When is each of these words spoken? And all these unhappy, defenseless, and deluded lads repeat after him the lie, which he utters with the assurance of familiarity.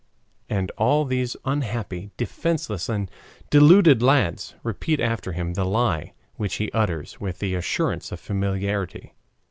And 0.49 0.71
all 0.79 1.05
these 1.05 1.35
unhappy, 1.45 2.09
defenseless, 2.17 2.89
and 2.89 3.07
deluded 3.51 4.01
lads 4.01 4.55
repeat 4.63 4.99
after 4.99 5.33
him 5.33 5.53
the 5.53 5.63
lie, 5.63 6.13
which 6.37 6.55
he 6.55 6.71
utters 6.71 7.19
with 7.21 7.37
the 7.37 7.53
assurance 7.53 8.11
of 8.11 8.19
familiarity. 8.19 9.13